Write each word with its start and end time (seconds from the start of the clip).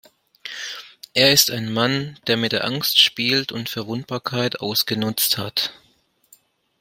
Er 1.13 1.31
ist 1.31 1.51
ein 1.51 1.71
Mann, 1.71 2.17
der 2.25 2.35
mit 2.35 2.53
der 2.53 2.63
Angst 2.65 2.97
spielt 2.97 3.51
und 3.51 3.69
Verwundbarkeit 3.69 4.59
ausgenutzt 4.59 5.37
hat. 5.37 5.73